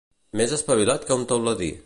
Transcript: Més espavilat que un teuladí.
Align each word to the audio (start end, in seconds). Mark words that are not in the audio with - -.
Més 0.41 0.55
espavilat 0.57 1.07
que 1.11 1.19
un 1.21 1.29
teuladí. 1.35 1.73